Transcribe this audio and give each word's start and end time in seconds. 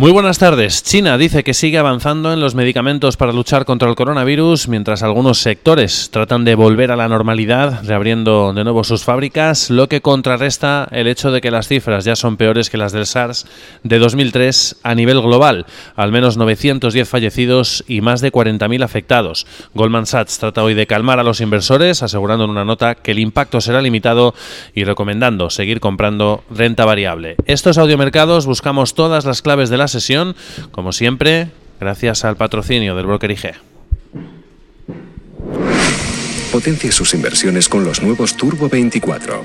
Muy 0.00 0.12
buenas 0.12 0.38
tardes. 0.38 0.82
China 0.82 1.18
dice 1.18 1.44
que 1.44 1.52
sigue 1.52 1.76
avanzando 1.76 2.32
en 2.32 2.40
los 2.40 2.54
medicamentos 2.54 3.18
para 3.18 3.34
luchar 3.34 3.66
contra 3.66 3.86
el 3.86 3.96
coronavirus, 3.96 4.66
mientras 4.66 5.02
algunos 5.02 5.40
sectores 5.40 6.08
tratan 6.10 6.42
de 6.46 6.54
volver 6.54 6.90
a 6.90 6.96
la 6.96 7.06
normalidad, 7.06 7.84
reabriendo 7.84 8.54
de 8.54 8.64
nuevo 8.64 8.82
sus 8.82 9.04
fábricas, 9.04 9.68
lo 9.68 9.90
que 9.90 10.00
contrarresta 10.00 10.88
el 10.90 11.06
hecho 11.06 11.30
de 11.32 11.42
que 11.42 11.50
las 11.50 11.68
cifras 11.68 12.06
ya 12.06 12.16
son 12.16 12.38
peores 12.38 12.70
que 12.70 12.78
las 12.78 12.92
del 12.92 13.04
SARS 13.04 13.44
de 13.82 13.98
2003 13.98 14.76
a 14.82 14.94
nivel 14.94 15.20
global, 15.20 15.66
al 15.96 16.12
menos 16.12 16.38
910 16.38 17.06
fallecidos 17.06 17.84
y 17.86 18.00
más 18.00 18.22
de 18.22 18.32
40.000 18.32 18.82
afectados. 18.82 19.46
Goldman 19.74 20.06
Sachs 20.06 20.38
trata 20.38 20.64
hoy 20.64 20.72
de 20.72 20.86
calmar 20.86 21.20
a 21.20 21.24
los 21.24 21.42
inversores, 21.42 22.02
asegurando 22.02 22.44
en 22.44 22.50
una 22.52 22.64
nota 22.64 22.94
que 22.94 23.10
el 23.10 23.18
impacto 23.18 23.60
será 23.60 23.82
limitado 23.82 24.32
y 24.74 24.84
recomendando 24.84 25.50
seguir 25.50 25.78
comprando 25.78 26.42
renta 26.48 26.86
variable. 26.86 27.36
Estos 27.44 27.76
audiomercados 27.76 28.46
buscamos 28.46 28.94
todas 28.94 29.26
las 29.26 29.42
claves 29.42 29.68
de 29.68 29.76
la 29.76 29.89
sesión, 29.90 30.34
como 30.70 30.92
siempre, 30.92 31.48
gracias 31.78 32.24
al 32.24 32.36
patrocinio 32.36 32.94
del 32.94 33.06
broker 33.06 33.30
IG. 33.30 33.52
Potencia 36.52 36.90
sus 36.90 37.14
inversiones 37.14 37.68
con 37.68 37.84
los 37.84 38.02
nuevos 38.02 38.36
Turbo 38.36 38.68
24. 38.68 39.44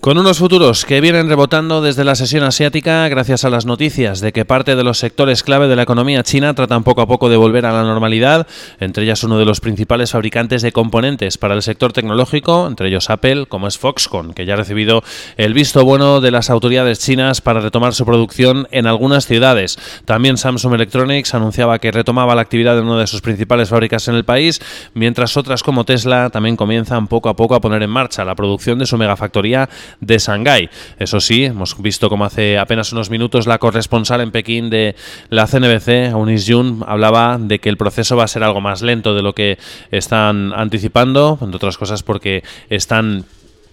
Con 0.00 0.16
unos 0.16 0.38
futuros 0.38 0.86
que 0.86 1.02
vienen 1.02 1.28
rebotando 1.28 1.82
desde 1.82 2.04
la 2.04 2.14
sesión 2.14 2.42
asiática 2.42 3.06
gracias 3.08 3.44
a 3.44 3.50
las 3.50 3.66
noticias 3.66 4.20
de 4.20 4.32
que 4.32 4.46
parte 4.46 4.74
de 4.74 4.82
los 4.82 4.96
sectores 4.96 5.42
clave 5.42 5.68
de 5.68 5.76
la 5.76 5.82
economía 5.82 6.22
china 6.22 6.54
tratan 6.54 6.84
poco 6.84 7.02
a 7.02 7.06
poco 7.06 7.28
de 7.28 7.36
volver 7.36 7.66
a 7.66 7.72
la 7.72 7.82
normalidad, 7.82 8.46
entre 8.78 9.04
ellas 9.04 9.22
uno 9.24 9.38
de 9.38 9.44
los 9.44 9.60
principales 9.60 10.12
fabricantes 10.12 10.62
de 10.62 10.72
componentes 10.72 11.36
para 11.36 11.52
el 11.52 11.60
sector 11.60 11.92
tecnológico, 11.92 12.66
entre 12.66 12.88
ellos 12.88 13.10
Apple, 13.10 13.44
como 13.44 13.68
es 13.68 13.76
Foxconn, 13.76 14.32
que 14.32 14.46
ya 14.46 14.54
ha 14.54 14.56
recibido 14.56 15.04
el 15.36 15.52
visto 15.52 15.84
bueno 15.84 16.22
de 16.22 16.30
las 16.30 16.48
autoridades 16.48 17.00
chinas 17.00 17.42
para 17.42 17.60
retomar 17.60 17.92
su 17.92 18.06
producción 18.06 18.68
en 18.70 18.86
algunas 18.86 19.26
ciudades. 19.26 19.78
También 20.06 20.38
Samsung 20.38 20.72
Electronics 20.72 21.34
anunciaba 21.34 21.78
que 21.78 21.92
retomaba 21.92 22.34
la 22.34 22.40
actividad 22.40 22.74
de 22.74 22.80
una 22.80 22.98
de 22.98 23.06
sus 23.06 23.20
principales 23.20 23.68
fábricas 23.68 24.08
en 24.08 24.14
el 24.14 24.24
país, 24.24 24.62
mientras 24.94 25.36
otras 25.36 25.62
como 25.62 25.84
Tesla 25.84 26.30
también 26.30 26.56
comienzan 26.56 27.06
poco 27.06 27.28
a 27.28 27.36
poco 27.36 27.54
a 27.54 27.60
poner 27.60 27.82
en 27.82 27.90
marcha 27.90 28.24
la 28.24 28.34
producción 28.34 28.78
de 28.78 28.86
su 28.86 28.96
megafactoría 28.96 29.68
de 30.00 30.18
Shanghái. 30.18 30.70
Eso 30.98 31.20
sí, 31.20 31.44
hemos 31.44 31.80
visto 31.80 32.08
como 32.08 32.24
hace 32.24 32.58
apenas 32.58 32.92
unos 32.92 33.10
minutos 33.10 33.46
la 33.46 33.58
corresponsal 33.58 34.20
en 34.20 34.30
Pekín 34.30 34.70
de 34.70 34.94
la 35.28 35.46
CNBC, 35.46 36.14
Unis 36.14 36.46
Jun, 36.48 36.84
hablaba 36.86 37.38
de 37.38 37.58
que 37.58 37.68
el 37.68 37.76
proceso 37.76 38.16
va 38.16 38.24
a 38.24 38.28
ser 38.28 38.42
algo 38.42 38.60
más 38.60 38.82
lento 38.82 39.14
de 39.14 39.22
lo 39.22 39.34
que 39.34 39.58
están 39.90 40.52
anticipando, 40.54 41.38
entre 41.40 41.56
otras 41.56 41.76
cosas 41.78 42.02
porque 42.02 42.42
están 42.68 43.24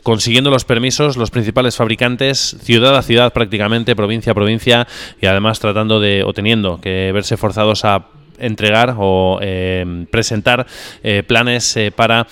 consiguiendo 0.04 0.50
los 0.50 0.64
permisos 0.64 1.18
los 1.18 1.32
principales 1.32 1.76
fabricantes 1.76 2.56
ciudad 2.62 2.96
a 2.96 3.02
ciudad 3.02 3.34
prácticamente, 3.34 3.94
provincia 3.94 4.32
a 4.32 4.36
provincia 4.36 4.88
y 5.22 5.26
además 5.26 5.60
tratando 5.60 6.00
de 6.00 6.24
o 6.24 6.32
teniendo 6.32 6.80
que 6.80 7.12
verse 7.14 7.36
forzados 7.36 7.84
a 7.84 8.06
entregar 8.40 8.96
o 8.98 9.40
eh, 9.42 10.06
presentar 10.10 10.66
eh, 11.04 11.24
planes 11.26 11.76
eh, 11.78 11.92
para 11.92 12.28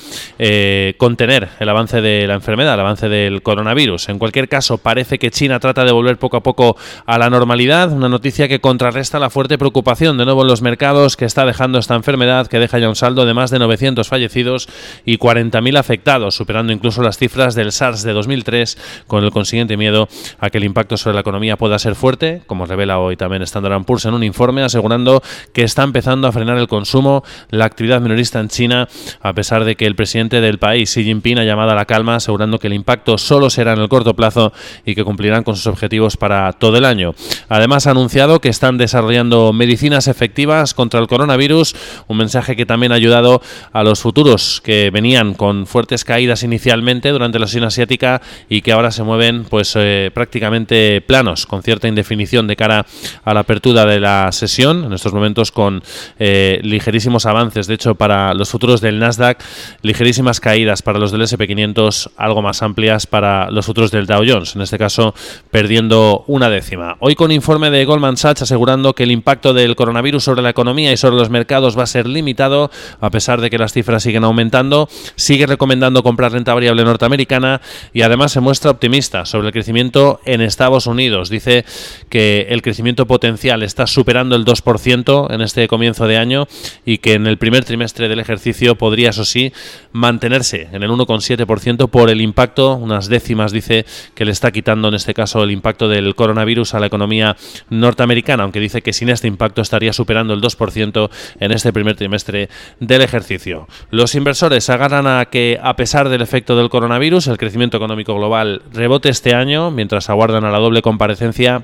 contener 0.98 1.50
el 1.60 1.70
avance 1.70 2.02
de 2.02 2.28
la 2.28 2.36
enfermedad, 2.36 2.74
el 2.74 2.80
avance 2.80 3.10
del 3.10 3.42
coronavirus. 3.42 4.10
En 4.10 4.20
cualquier 4.20 4.48
caso, 4.48 4.78
parece 4.78 5.20
que 5.20 5.32
China 5.32 5.60
trata 5.60 5.86
de 5.86 5.92
volver 5.92 6.18
poco 6.18 6.38
a 6.38 6.44
poco 6.44 6.78
a 7.06 7.18
la 7.18 7.30
normalidad, 7.30 7.92
una 7.92 8.10
noticia 8.10 8.48
que 8.48 8.60
contrarresta 8.60 9.20
la 9.20 9.30
fuerte 9.30 9.58
preocupación 9.58 10.18
de 10.18 10.26
nuevo 10.26 10.42
en 10.42 10.48
los 10.48 10.62
mercados 10.62 11.18
que 11.18 11.26
está 11.26 11.46
dejando 11.46 11.80
esta 11.80 11.96
enfermedad, 11.96 12.48
que 12.48 12.60
deja 12.60 12.80
ya 12.80 12.90
un 12.90 12.96
saldo 12.96 13.26
de 13.26 13.34
más 13.34 13.52
de 13.52 13.60
900 13.60 14.08
fallecidos 14.08 14.68
y 15.06 15.18
40.000 15.18 15.78
afectados, 15.78 16.36
superando 16.36 16.74
incluso 16.74 17.02
las 17.02 17.18
cifras 17.18 17.56
del 17.56 17.72
SARS 17.72 18.04
de 18.04 18.14
2003, 18.14 18.78
con 19.08 19.24
el 19.24 19.32
consiguiente 19.32 19.78
miedo 19.78 20.08
a 20.40 20.50
que 20.50 20.58
el 20.58 20.64
impacto 20.64 20.98
sobre 20.98 21.16
la 21.16 21.22
economía 21.22 21.58
pueda 21.58 21.80
ser 21.80 21.96
fuerte, 21.96 22.42
como 22.46 22.66
revela 22.66 23.00
hoy 23.00 23.18
también 23.18 23.42
Standard 23.44 23.84
Poor's 23.86 24.06
en 24.06 24.14
un 24.14 24.24
informe, 24.24 24.64
asegurando 24.64 25.22
que 25.54 25.64
están 25.64 25.92
empezando 25.96 26.28
a 26.28 26.34
frenar 26.34 26.58
el 26.58 26.68
consumo, 26.68 27.24
la 27.52 27.64
actividad 27.64 28.02
minorista 28.02 28.42
en 28.42 28.50
China, 28.50 28.90
a 29.22 29.32
pesar 29.32 29.64
de 29.64 29.78
que 29.78 29.86
el 29.86 29.96
presidente 29.96 30.42
del 30.42 30.60
país, 30.60 30.94
Xi 30.94 31.06
Jinping, 31.06 31.40
ha 31.40 31.46
llamado 31.46 31.72
a 31.72 31.76
la 31.76 31.86
calma, 31.86 32.16
asegurando 32.16 32.60
que 32.60 32.68
el 32.68 32.74
impacto 32.74 33.18
solo 33.18 33.50
será 33.50 33.72
en 33.72 33.80
el 33.80 33.88
corto 33.88 34.14
plazo 34.14 34.52
y 34.86 34.94
que 34.94 35.06
cumplirán 35.06 35.46
con 35.46 35.56
sus 35.56 35.68
objetivos 35.68 36.18
para 36.18 36.52
todo 36.52 36.76
el 36.76 36.84
año. 36.84 37.16
Además, 37.48 37.88
ha 37.88 37.92
anunciado 37.92 38.42
que 38.42 38.50
están 38.50 38.78
desarrollando 38.78 39.54
medicinas 39.54 40.10
efectivas 40.10 40.74
contra 40.74 41.00
el 41.00 41.08
coronavirus, 41.08 41.78
un 42.08 42.18
mensaje 42.18 42.58
que 42.58 42.66
también 42.66 42.92
ha 42.92 42.96
ayudado 42.96 43.42
a 43.72 43.82
los 43.86 44.02
futuros 44.02 44.60
que 44.66 44.90
venían 44.92 45.34
con 45.34 45.66
fuertes 45.66 46.04
caídas 46.04 46.44
inicialmente 46.44 47.12
durante 47.12 47.40
la 47.40 47.48
sesión 47.48 47.64
asiática 47.64 48.22
y 48.50 48.64
que 48.64 48.74
ahora 48.74 48.92
se 48.92 49.04
mueven 49.04 49.46
pues 49.46 49.72
eh, 49.78 50.12
prácticamente 50.14 51.00
planos, 51.00 51.46
con 51.46 51.64
cierta 51.64 51.88
indefinición 51.88 52.48
de 52.48 52.58
cara 52.58 52.86
a 53.24 53.34
la 53.34 53.40
apertura 53.40 53.86
de 53.86 54.02
la 54.02 54.30
sesión, 54.34 54.84
en 54.84 54.92
estos 54.92 55.14
momentos 55.14 55.54
con 55.54 55.85
eh, 56.20 56.60
ligerísimos 56.64 57.26
avances. 57.26 57.68
De 57.68 57.74
hecho, 57.74 57.96
para 57.96 58.34
los 58.34 58.50
futuros 58.50 58.82
del 58.82 59.00
Nasdaq, 59.00 59.42
ligerísimas 59.82 60.40
caídas 60.40 60.82
para 60.82 61.00
los 61.00 61.12
del 61.12 61.22
SP500, 61.22 62.12
algo 62.18 62.42
más 62.42 62.62
amplias 62.62 63.08
para 63.08 63.50
los 63.52 63.66
futuros 63.66 63.92
del 63.92 64.06
Dow 64.06 64.24
Jones, 64.28 64.56
en 64.56 64.62
este 64.62 64.78
caso 64.78 65.14
perdiendo 65.52 66.24
una 66.28 66.50
décima. 66.50 66.98
Hoy 67.00 67.16
con 67.16 67.32
informe 67.32 67.70
de 67.70 67.86
Goldman 67.86 68.18
Sachs 68.18 68.42
asegurando 68.42 68.94
que 68.94 69.04
el 69.04 69.12
impacto 69.12 69.54
del 69.54 69.76
coronavirus 69.76 70.24
sobre 70.24 70.42
la 70.42 70.50
economía 70.50 70.92
y 70.92 70.98
sobre 70.98 71.16
los 71.16 71.30
mercados 71.30 71.78
va 71.78 71.84
a 71.84 71.88
ser 71.88 72.08
limitado, 72.08 72.72
a 73.02 73.10
pesar 73.10 73.42
de 73.42 73.50
que 73.50 73.58
las 73.58 73.74
cifras 73.74 74.04
siguen 74.04 74.24
aumentando, 74.24 74.90
sigue 75.16 75.46
recomendando 75.46 76.04
comprar 76.04 76.32
renta 76.32 76.54
variable 76.54 76.84
norteamericana 76.84 77.62
y 77.94 78.02
además 78.02 78.32
se 78.32 78.40
muestra 78.40 78.72
optimista 78.72 79.26
sobre 79.26 79.48
el 79.48 79.54
crecimiento 79.54 80.20
en 80.26 80.42
Estados 80.42 80.88
Unidos. 80.88 81.30
Dice 81.30 81.66
que 82.10 82.48
el 82.50 82.62
crecimiento 82.62 83.06
potencial 83.08 83.64
está 83.64 83.88
superando 83.88 84.36
el 84.36 84.46
2% 84.46 85.34
en 85.34 85.42
este 85.42 85.68
comienzo 85.76 86.08
de 86.08 86.18
año 86.18 86.48
y 86.86 87.00
que 87.00 87.14
en 87.16 87.28
el 87.28 87.38
primer 87.38 87.66
trimestre 87.66 88.08
del 88.08 88.20
ejercicio 88.20 88.76
podría, 88.76 89.10
eso 89.10 89.26
sí, 89.26 89.52
mantenerse 89.92 90.70
en 90.72 90.84
el 90.84 90.90
1,7% 90.90 91.90
por 91.90 92.10
el 92.10 92.22
impacto, 92.22 92.76
unas 92.76 93.10
décimas 93.10 93.52
dice 93.52 93.86
que 94.14 94.24
le 94.24 94.32
está 94.32 94.52
quitando 94.52 94.88
en 94.88 94.94
este 94.94 95.14
caso 95.14 95.44
el 95.44 95.52
impacto 95.52 95.90
del 95.90 96.16
coronavirus 96.16 96.76
a 96.76 96.80
la 96.80 96.86
economía 96.86 97.36
norteamericana, 97.70 98.44
aunque 98.44 98.62
dice 98.62 98.82
que 98.82 98.94
sin 98.94 99.10
este 99.10 99.28
impacto 99.28 99.62
estaría 99.62 99.92
superando 99.92 100.34
el 100.34 100.42
2% 100.42 101.10
en 101.42 101.52
este 101.52 101.74
primer 101.74 101.98
trimestre 101.98 102.48
del 102.80 103.02
ejercicio. 103.02 103.68
Los 103.92 104.16
inversores 104.16 104.70
agarran 104.70 105.08
a 105.08 105.26
que 105.26 105.60
a 105.62 105.76
pesar 105.76 106.08
del 106.08 106.22
efecto 106.22 106.56
del 106.56 106.70
coronavirus, 106.70 107.28
el 107.28 107.38
crecimiento 107.38 107.76
económico 107.76 108.16
global 108.16 108.62
rebote 108.72 109.10
este 109.10 109.36
año, 109.36 109.72
mientras 109.72 110.10
aguardan 110.10 110.46
a 110.46 110.52
la 110.52 110.60
doble 110.60 110.82
comparecencia 110.82 111.64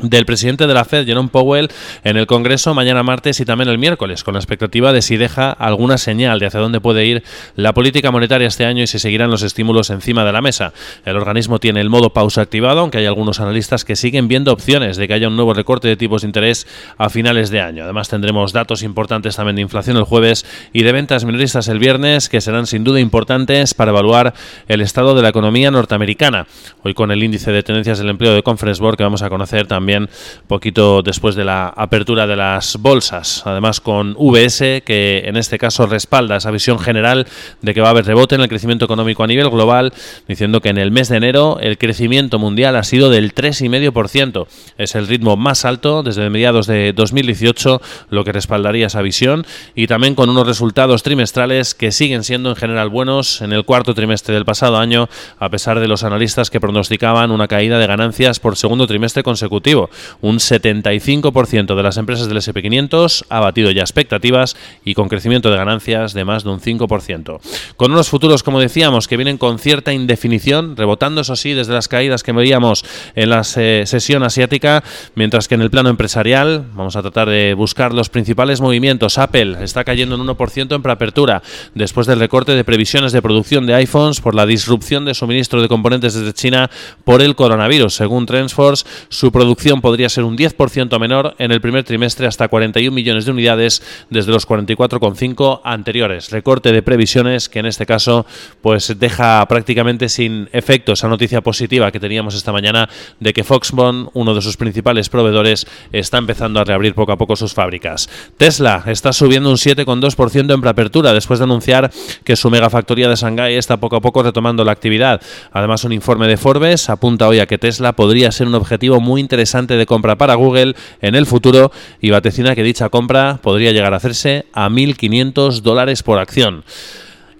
del 0.00 0.26
presidente 0.26 0.66
de 0.66 0.74
la 0.74 0.84
Fed, 0.84 1.06
Jerome 1.06 1.28
Powell, 1.28 1.68
en 2.04 2.16
el 2.16 2.26
Congreso 2.26 2.74
mañana 2.74 3.02
martes 3.02 3.40
y 3.40 3.44
también 3.44 3.68
el 3.68 3.78
miércoles, 3.78 4.22
con 4.22 4.34
la 4.34 4.40
expectativa 4.40 4.92
de 4.92 5.02
si 5.02 5.16
deja 5.16 5.50
alguna 5.50 5.98
señal 5.98 6.38
de 6.38 6.46
hacia 6.46 6.60
dónde 6.60 6.80
puede 6.80 7.04
ir 7.04 7.24
la 7.56 7.74
política 7.74 8.10
monetaria 8.10 8.46
este 8.46 8.64
año 8.64 8.82
y 8.82 8.86
si 8.86 8.98
seguirán 8.98 9.30
los 9.30 9.42
estímulos 9.42 9.90
encima 9.90 10.24
de 10.24 10.32
la 10.32 10.40
mesa. 10.40 10.72
El 11.04 11.16
organismo 11.16 11.58
tiene 11.58 11.80
el 11.80 11.90
modo 11.90 12.10
pausa 12.10 12.42
activado, 12.42 12.80
aunque 12.80 12.98
hay 12.98 13.06
algunos 13.06 13.40
analistas 13.40 13.84
que 13.84 13.96
siguen 13.96 14.28
viendo 14.28 14.52
opciones 14.52 14.96
de 14.96 15.08
que 15.08 15.14
haya 15.14 15.28
un 15.28 15.36
nuevo 15.36 15.52
recorte 15.52 15.88
de 15.88 15.96
tipos 15.96 16.22
de 16.22 16.28
interés 16.28 16.66
a 16.96 17.08
finales 17.10 17.50
de 17.50 17.60
año. 17.60 17.84
Además 17.84 18.08
tendremos 18.08 18.52
datos 18.52 18.82
importantes 18.82 19.36
también 19.36 19.56
de 19.56 19.62
inflación 19.62 19.96
el 19.96 20.04
jueves 20.04 20.46
y 20.72 20.82
de 20.84 20.92
ventas 20.92 21.24
minoristas 21.24 21.68
el 21.68 21.78
viernes, 21.78 22.28
que 22.28 22.40
serán 22.40 22.66
sin 22.66 22.84
duda 22.84 23.00
importantes 23.00 23.74
para 23.74 23.90
evaluar 23.90 24.34
el 24.68 24.80
estado 24.80 25.14
de 25.14 25.22
la 25.22 25.30
economía 25.30 25.70
norteamericana. 25.70 26.46
Hoy 26.82 26.94
con 26.94 27.10
el 27.10 27.22
índice 27.22 27.50
de 27.50 27.62
tendencias 27.62 27.98
del 27.98 28.10
empleo 28.10 28.34
de 28.34 28.42
Conference 28.42 28.80
Board 28.80 28.96
que 28.96 29.02
vamos 29.02 29.22
a 29.22 29.28
conocer 29.28 29.66
también 29.66 29.87
también 29.88 30.10
poquito 30.46 31.00
después 31.00 31.34
de 31.34 31.46
la 31.46 31.68
apertura 31.68 32.26
de 32.26 32.36
las 32.36 32.76
bolsas. 32.76 33.42
Además 33.46 33.80
con 33.80 34.14
VS, 34.18 34.82
que 34.84 35.22
en 35.24 35.38
este 35.38 35.56
caso 35.56 35.86
respalda 35.86 36.36
esa 36.36 36.50
visión 36.50 36.78
general 36.78 37.26
de 37.62 37.72
que 37.72 37.80
va 37.80 37.86
a 37.86 37.90
haber 37.92 38.04
rebote 38.04 38.34
en 38.34 38.42
el 38.42 38.48
crecimiento 38.48 38.84
económico 38.84 39.24
a 39.24 39.26
nivel 39.26 39.48
global, 39.48 39.94
diciendo 40.26 40.60
que 40.60 40.68
en 40.68 40.76
el 40.76 40.90
mes 40.90 41.08
de 41.08 41.16
enero 41.16 41.56
el 41.62 41.78
crecimiento 41.78 42.38
mundial 42.38 42.76
ha 42.76 42.82
sido 42.82 43.08
del 43.08 43.34
3,5%. 43.34 44.46
Es 44.76 44.94
el 44.94 45.08
ritmo 45.08 45.38
más 45.38 45.64
alto 45.64 46.02
desde 46.02 46.28
mediados 46.28 46.66
de 46.66 46.92
2018, 46.92 47.80
lo 48.10 48.24
que 48.24 48.32
respaldaría 48.32 48.88
esa 48.88 49.00
visión, 49.00 49.46
y 49.74 49.86
también 49.86 50.14
con 50.14 50.28
unos 50.28 50.46
resultados 50.46 51.02
trimestrales 51.02 51.74
que 51.74 51.92
siguen 51.92 52.24
siendo 52.24 52.50
en 52.50 52.56
general 52.56 52.90
buenos 52.90 53.40
en 53.40 53.54
el 53.54 53.64
cuarto 53.64 53.94
trimestre 53.94 54.34
del 54.34 54.44
pasado 54.44 54.76
año, 54.76 55.08
a 55.38 55.48
pesar 55.48 55.80
de 55.80 55.88
los 55.88 56.04
analistas 56.04 56.50
que 56.50 56.60
pronosticaban 56.60 57.30
una 57.30 57.48
caída 57.48 57.78
de 57.78 57.86
ganancias 57.86 58.38
por 58.38 58.56
segundo 58.56 58.86
trimestre 58.86 59.22
consecutivo. 59.22 59.77
Positivo. 59.86 59.90
Un 60.20 60.38
75% 60.38 61.76
de 61.76 61.82
las 61.82 61.96
empresas 61.96 62.28
del 62.28 62.38
SP500 62.38 63.24
ha 63.28 63.40
batido 63.40 63.70
ya 63.70 63.82
expectativas 63.82 64.56
y 64.84 64.94
con 64.94 65.08
crecimiento 65.08 65.50
de 65.50 65.56
ganancias 65.56 66.12
de 66.12 66.24
más 66.24 66.44
de 66.44 66.50
un 66.50 66.60
5%. 66.60 67.40
Con 67.76 67.92
unos 67.92 68.08
futuros, 68.08 68.42
como 68.42 68.60
decíamos, 68.60 69.06
que 69.06 69.16
vienen 69.16 69.38
con 69.38 69.58
cierta 69.58 69.92
indefinición, 69.92 70.76
rebotando, 70.76 71.20
eso 71.20 71.36
sí, 71.36 71.54
desde 71.54 71.72
las 71.72 71.88
caídas 71.88 72.22
que 72.22 72.32
veíamos 72.32 72.84
en 73.14 73.30
la 73.30 73.44
sesión 73.44 74.22
asiática, 74.22 74.82
mientras 75.14 75.46
que 75.48 75.54
en 75.54 75.62
el 75.62 75.70
plano 75.70 75.88
empresarial 75.88 76.66
vamos 76.74 76.96
a 76.96 77.02
tratar 77.02 77.28
de 77.28 77.54
buscar 77.54 77.92
los 77.94 78.08
principales 78.08 78.60
movimientos. 78.60 79.18
Apple 79.18 79.56
está 79.62 79.84
cayendo 79.84 80.16
en 80.16 80.22
1% 80.22 80.74
en 80.74 80.82
preapertura, 80.82 81.42
después 81.74 82.06
del 82.06 82.20
recorte 82.20 82.52
de 82.52 82.64
previsiones 82.64 83.12
de 83.12 83.22
producción 83.22 83.66
de 83.66 83.74
iPhones 83.74 84.20
por 84.20 84.34
la 84.34 84.46
disrupción 84.46 85.04
de 85.04 85.14
suministro 85.14 85.62
de 85.62 85.68
componentes 85.68 86.14
desde 86.14 86.32
China 86.32 86.70
por 87.04 87.22
el 87.22 87.36
coronavirus. 87.36 87.94
Según 87.94 88.26
Transforce, 88.26 88.84
su 89.08 89.30
producción 89.32 89.67
podría 89.76 90.08
ser 90.08 90.24
un 90.24 90.36
10% 90.36 90.98
menor 90.98 91.34
en 91.38 91.52
el 91.52 91.60
primer 91.60 91.84
trimestre 91.84 92.26
hasta 92.26 92.48
41 92.48 92.94
millones 92.94 93.26
de 93.26 93.30
unidades 93.30 93.82
desde 94.08 94.32
los 94.32 94.48
44,5 94.48 95.60
anteriores. 95.62 96.30
Recorte 96.30 96.72
de 96.72 96.82
previsiones 96.82 97.50
que 97.50 97.58
en 97.58 97.66
este 97.66 97.84
caso 97.84 98.24
pues 98.62 98.98
deja 98.98 99.46
prácticamente 99.46 100.08
sin 100.08 100.48
efecto 100.52 100.92
esa 100.92 101.08
noticia 101.08 101.42
positiva 101.42 101.92
que 101.92 102.00
teníamos 102.00 102.34
esta 102.34 102.50
mañana 102.50 102.88
de 103.20 103.32
que 103.34 103.44
Foxconn, 103.44 104.08
uno 104.14 104.34
de 104.34 104.40
sus 104.40 104.56
principales 104.56 105.10
proveedores, 105.10 105.66
está 105.92 106.16
empezando 106.16 106.60
a 106.60 106.64
reabrir 106.64 106.94
poco 106.94 107.12
a 107.12 107.18
poco 107.18 107.36
sus 107.36 107.52
fábricas. 107.52 108.08
Tesla 108.38 108.84
está 108.86 109.12
subiendo 109.12 109.50
un 109.50 109.56
7,2% 109.56 110.54
en 110.54 110.60
preapertura 110.62 111.12
después 111.12 111.40
de 111.40 111.44
anunciar 111.44 111.90
que 112.24 112.36
su 112.36 112.48
megafactoría 112.48 113.08
de 113.08 113.16
Shanghái 113.16 113.56
está 113.56 113.76
poco 113.76 113.96
a 113.96 114.00
poco 114.00 114.22
retomando 114.22 114.64
la 114.64 114.72
actividad. 114.72 115.20
Además, 115.52 115.84
un 115.84 115.92
informe 115.92 116.26
de 116.26 116.38
Forbes 116.38 116.88
apunta 116.88 117.28
hoy 117.28 117.40
a 117.40 117.46
que 117.46 117.58
Tesla 117.58 117.92
podría 117.92 118.32
ser 118.32 118.46
un 118.46 118.54
objetivo 118.54 119.00
muy 119.00 119.20
interesante 119.20 119.47
de 119.52 119.86
compra 119.86 120.16
para 120.16 120.34
Google 120.34 120.74
en 121.00 121.14
el 121.14 121.26
futuro 121.26 121.72
y 122.00 122.10
vaticina 122.10 122.54
que 122.54 122.62
dicha 122.62 122.88
compra 122.88 123.38
podría 123.42 123.72
llegar 123.72 123.94
a 123.94 123.96
hacerse 123.96 124.46
a 124.52 124.68
1.500 124.68 125.62
dólares 125.62 126.02
por 126.02 126.18
acción. 126.18 126.64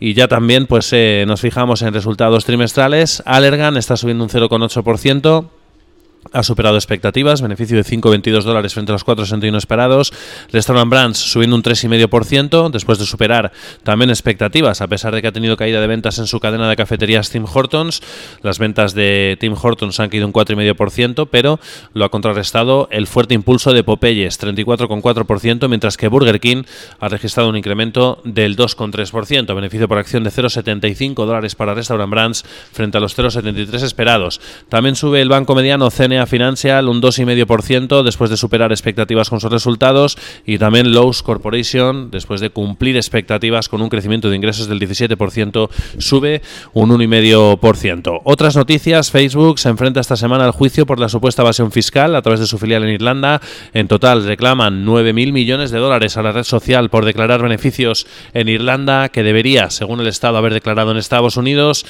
Y 0.00 0.14
ya 0.14 0.28
también 0.28 0.66
pues 0.66 0.92
eh, 0.92 1.24
nos 1.26 1.40
fijamos 1.40 1.82
en 1.82 1.92
resultados 1.92 2.44
trimestrales. 2.44 3.22
Allergan 3.26 3.76
está 3.76 3.96
subiendo 3.96 4.24
un 4.24 4.30
0,8% 4.30 5.48
ha 6.32 6.42
superado 6.42 6.76
expectativas, 6.76 7.42
beneficio 7.42 7.76
de 7.76 7.84
5,22 7.84 8.42
dólares 8.42 8.74
frente 8.74 8.92
a 8.92 8.94
los 8.94 9.06
4,61 9.06 9.56
esperados. 9.56 10.12
Restaurant 10.52 10.90
Brands 10.90 11.18
subiendo 11.18 11.56
un 11.56 11.62
3,5% 11.62 12.70
después 12.70 12.98
de 12.98 13.06
superar 13.06 13.52
también 13.82 14.10
expectativas, 14.10 14.80
a 14.80 14.88
pesar 14.88 15.14
de 15.14 15.22
que 15.22 15.28
ha 15.28 15.32
tenido 15.32 15.56
caída 15.56 15.80
de 15.80 15.86
ventas 15.86 16.18
en 16.18 16.26
su 16.26 16.40
cadena 16.40 16.68
de 16.68 16.76
cafeterías 16.76 17.30
Tim 17.30 17.44
Hortons. 17.52 18.02
Las 18.42 18.58
ventas 18.58 18.94
de 18.94 19.36
Tim 19.40 19.54
Hortons 19.60 20.00
han 20.00 20.10
caído 20.10 20.26
un 20.26 20.32
4,5%, 20.32 21.28
pero 21.30 21.60
lo 21.94 22.04
ha 22.04 22.10
contrarrestado 22.10 22.88
el 22.90 23.06
fuerte 23.06 23.34
impulso 23.34 23.72
de 23.72 23.84
Popeyes, 23.84 24.40
34,4%, 24.40 25.68
mientras 25.68 25.96
que 25.96 26.08
Burger 26.08 26.40
King 26.40 26.64
ha 27.00 27.08
registrado 27.08 27.48
un 27.48 27.56
incremento 27.56 28.20
del 28.24 28.56
2,3%, 28.56 29.54
beneficio 29.54 29.88
por 29.88 29.98
acción 29.98 30.24
de 30.24 30.30
0,75 30.30 31.24
dólares 31.24 31.54
para 31.54 31.74
Restaurant 31.74 32.10
Brands 32.10 32.44
frente 32.72 32.98
a 32.98 33.00
los 33.00 33.16
0,73 33.16 33.82
esperados. 33.82 34.40
También 34.68 34.94
sube 34.94 35.20
el 35.20 35.28
banco 35.28 35.54
mediano 35.54 35.90
CNA 36.08 36.26
Financial 36.26 36.88
un 36.88 37.02
2,5% 37.02 38.02
después 38.02 38.30
de 38.30 38.36
superar 38.36 38.72
expectativas 38.72 39.28
con 39.30 39.40
sus 39.40 39.50
resultados 39.50 40.16
y 40.46 40.58
también 40.58 40.92
Lowe's 40.92 41.22
Corporation 41.22 42.10
después 42.10 42.40
de 42.40 42.50
cumplir 42.50 42.96
expectativas 42.96 43.68
con 43.68 43.82
un 43.82 43.88
crecimiento 43.88 44.30
de 44.30 44.36
ingresos 44.36 44.68
del 44.68 44.80
17% 44.80 45.68
sube 45.98 46.42
un 46.72 46.90
1,5%. 46.90 48.20
Otras 48.24 48.56
noticias, 48.56 49.10
Facebook 49.10 49.58
se 49.58 49.68
enfrenta 49.68 50.00
esta 50.00 50.16
semana 50.16 50.44
al 50.44 50.52
juicio 50.52 50.86
por 50.86 50.98
la 50.98 51.08
supuesta 51.08 51.42
evasión 51.42 51.72
fiscal 51.72 52.16
a 52.16 52.22
través 52.22 52.40
de 52.40 52.46
su 52.46 52.58
filial 52.58 52.84
en 52.84 52.90
Irlanda. 52.90 53.40
En 53.74 53.88
total 53.88 54.24
reclaman 54.24 54.86
9.000 54.86 55.32
millones 55.32 55.70
de 55.70 55.78
dólares 55.78 56.16
a 56.16 56.22
la 56.22 56.32
red 56.32 56.44
social 56.44 56.90
por 56.90 57.04
declarar 57.04 57.42
beneficios 57.42 58.06
en 58.34 58.48
Irlanda 58.48 59.08
que 59.08 59.22
debería, 59.22 59.70
según 59.70 60.00
el 60.00 60.06
Estado, 60.06 60.38
haber 60.38 60.54
declarado 60.54 60.90
en 60.90 60.96
Estados 60.96 61.36
Unidos. 61.36 61.84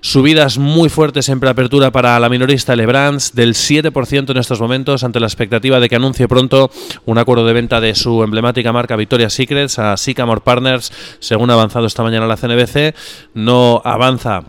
Subidas 0.00 0.58
muy 0.58 0.88
fuertes 0.88 1.28
en 1.28 1.40
preapertura 1.40 1.90
para 1.90 2.18
la 2.20 2.28
minorista 2.28 2.76
Lebrans 2.76 3.34
del 3.34 3.54
7% 3.54 4.30
en 4.30 4.36
estos 4.36 4.60
momentos 4.60 5.04
ante 5.04 5.20
la 5.20 5.26
expectativa 5.26 5.80
de 5.80 5.88
que 5.88 5.96
anuncie 5.96 6.28
pronto 6.28 6.70
un 7.04 7.18
acuerdo 7.18 7.46
de 7.46 7.52
venta 7.52 7.80
de 7.80 7.94
su 7.94 8.22
emblemática 8.22 8.72
marca 8.72 8.96
Victoria's 8.96 9.32
Secrets 9.32 9.78
a 9.78 9.96
Sycamore 9.96 10.40
Partners, 10.40 10.92
según 11.18 11.50
ha 11.50 11.54
avanzado 11.54 11.86
esta 11.86 12.02
mañana 12.02 12.26
la 12.26 12.36
CNBC. 12.36 12.94
No 13.34 13.82
avanza 13.84 14.44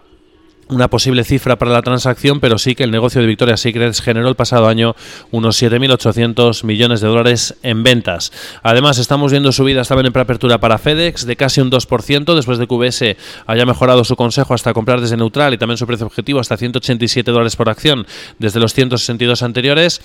una 0.69 0.89
posible 0.89 1.23
cifra 1.23 1.57
para 1.57 1.71
la 1.71 1.81
transacción, 1.81 2.39
pero 2.39 2.57
sí 2.57 2.75
que 2.75 2.83
el 2.83 2.91
negocio 2.91 3.21
de 3.21 3.27
Victoria's 3.27 3.61
Secret 3.61 3.95
generó 4.01 4.27
el 4.27 4.35
pasado 4.35 4.67
año 4.67 4.95
unos 5.31 5.61
7.800 5.61 6.63
millones 6.63 7.01
de 7.01 7.07
dólares 7.07 7.55
en 7.63 7.83
ventas. 7.83 8.31
Además, 8.63 8.97
estamos 8.97 9.31
viendo 9.31 9.51
subidas 9.51 9.87
también 9.87 10.07
en 10.07 10.13
preapertura 10.13 10.59
para 10.59 10.77
FedEx 10.77 11.25
de 11.25 11.35
casi 11.35 11.61
un 11.61 11.71
2%, 11.71 12.35
después 12.35 12.57
de 12.57 12.67
que 12.67 12.73
UBS 12.73 13.03
haya 13.45 13.65
mejorado 13.65 14.03
su 14.03 14.15
consejo 14.15 14.53
hasta 14.53 14.73
comprar 14.73 15.01
desde 15.01 15.17
neutral 15.17 15.53
y 15.53 15.57
también 15.57 15.77
su 15.77 15.87
precio 15.87 16.05
objetivo 16.05 16.39
hasta 16.39 16.57
187 16.57 17.31
dólares 17.31 17.55
por 17.55 17.69
acción 17.69 18.05
desde 18.39 18.59
los 18.59 18.73
162 18.73 19.43
anteriores. 19.43 20.01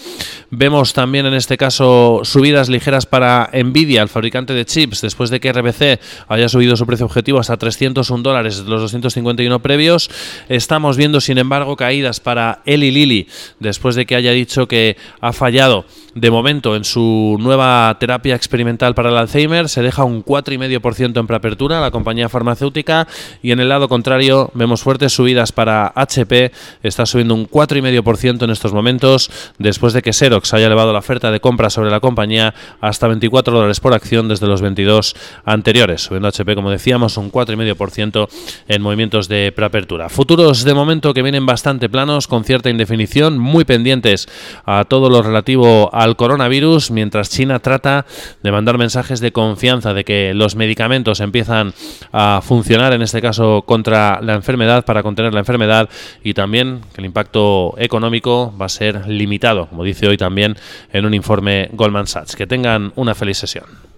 Vemos 0.50 0.92
también 0.92 1.26
en 1.26 1.34
este 1.34 1.56
caso 1.56 2.20
subidas 2.24 2.68
ligeras 2.68 3.06
para 3.06 3.50
Nvidia, 3.52 4.02
el 4.02 4.08
fabricante 4.08 4.52
de 4.54 4.64
chips, 4.64 5.00
después 5.00 5.30
de 5.30 5.40
que 5.40 5.52
RBC 5.52 6.00
haya 6.28 6.48
subido 6.48 6.76
su 6.76 6.86
precio 6.86 7.06
objetivo 7.06 7.40
hasta 7.40 7.56
301 7.56 8.22
dólares 8.22 8.58
desde 8.58 8.70
los 8.70 8.80
251 8.82 9.60
previos. 9.60 10.10
Estamos 10.52 10.98
viendo, 10.98 11.22
sin 11.22 11.38
embargo, 11.38 11.76
caídas 11.76 12.20
para 12.20 12.60
Eli 12.66 12.90
Lilly 12.90 13.26
después 13.58 13.94
de 13.94 14.04
que 14.04 14.16
haya 14.16 14.32
dicho 14.32 14.68
que 14.68 14.98
ha 15.22 15.32
fallado 15.32 15.86
de 16.14 16.30
momento 16.30 16.76
en 16.76 16.84
su 16.84 17.38
nueva 17.40 17.96
terapia 17.98 18.34
experimental 18.34 18.94
para 18.94 19.08
el 19.08 19.16
Alzheimer. 19.16 19.70
Se 19.70 19.80
deja 19.80 20.04
un 20.04 20.22
4,5% 20.22 21.18
en 21.18 21.26
preapertura 21.26 21.80
la 21.80 21.90
compañía 21.90 22.28
farmacéutica 22.28 23.08
y 23.42 23.52
en 23.52 23.60
el 23.60 23.70
lado 23.70 23.88
contrario 23.88 24.50
vemos 24.52 24.82
fuertes 24.82 25.14
subidas 25.14 25.52
para 25.52 25.90
HP. 25.94 26.52
Está 26.82 27.06
subiendo 27.06 27.34
un 27.34 27.48
4,5% 27.48 28.44
en 28.44 28.50
estos 28.50 28.74
momentos 28.74 29.30
después 29.56 29.94
de 29.94 30.02
que 30.02 30.12
Xerox 30.12 30.52
haya 30.52 30.66
elevado 30.66 30.92
la 30.92 30.98
oferta 30.98 31.30
de 31.30 31.40
compra 31.40 31.70
sobre 31.70 31.90
la 31.90 32.00
compañía 32.00 32.52
hasta 32.82 33.08
24 33.08 33.54
dólares 33.54 33.80
por 33.80 33.94
acción 33.94 34.28
desde 34.28 34.46
los 34.46 34.60
22 34.60 35.16
anteriores. 35.46 36.02
Subiendo 36.02 36.28
HP, 36.28 36.54
como 36.54 36.70
decíamos, 36.70 37.16
un 37.16 37.32
4,5% 37.32 38.28
en 38.68 38.82
movimientos 38.82 39.28
de 39.28 39.50
preapertura. 39.52 40.10
Futuro 40.10 40.41
de 40.42 40.74
momento 40.74 41.14
que 41.14 41.22
vienen 41.22 41.46
bastante 41.46 41.88
planos, 41.88 42.26
con 42.26 42.42
cierta 42.42 42.68
indefinición, 42.68 43.38
muy 43.38 43.64
pendientes 43.64 44.28
a 44.66 44.84
todo 44.84 45.08
lo 45.08 45.22
relativo 45.22 45.88
al 45.94 46.16
coronavirus, 46.16 46.90
mientras 46.90 47.30
China 47.30 47.60
trata 47.60 48.06
de 48.42 48.50
mandar 48.50 48.76
mensajes 48.76 49.20
de 49.20 49.30
confianza 49.30 49.94
de 49.94 50.04
que 50.04 50.34
los 50.34 50.56
medicamentos 50.56 51.20
empiezan 51.20 51.74
a 52.12 52.40
funcionar, 52.42 52.92
en 52.92 53.02
este 53.02 53.22
caso 53.22 53.62
contra 53.64 54.20
la 54.20 54.34
enfermedad, 54.34 54.84
para 54.84 55.04
contener 55.04 55.32
la 55.32 55.40
enfermedad, 55.40 55.88
y 56.24 56.34
también 56.34 56.80
que 56.92 57.00
el 57.00 57.06
impacto 57.06 57.74
económico 57.78 58.52
va 58.60 58.66
a 58.66 58.68
ser 58.68 59.06
limitado, 59.06 59.66
como 59.68 59.84
dice 59.84 60.08
hoy 60.08 60.16
también 60.16 60.56
en 60.92 61.06
un 61.06 61.14
informe 61.14 61.68
Goldman 61.72 62.08
Sachs. 62.08 62.34
Que 62.34 62.48
tengan 62.48 62.92
una 62.96 63.14
feliz 63.14 63.38
sesión. 63.38 63.91